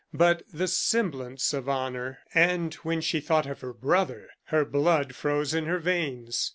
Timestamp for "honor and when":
1.69-3.01